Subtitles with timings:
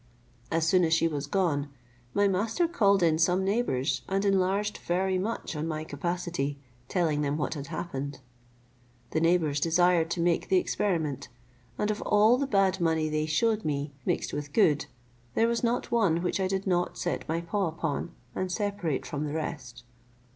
[0.51, 1.69] As soon as she was gone,
[2.15, 7.37] my master called in some neighbours, and enlarged very much on my capacity, telling them
[7.37, 8.19] what had happened.
[9.11, 11.27] The neighbours desired to make the experiment,
[11.77, 14.87] and of all the bad money they shewed me, mixed with good,
[15.35, 19.25] there was not one which I did not set my paw upon, and separate from
[19.27, 19.83] the rest.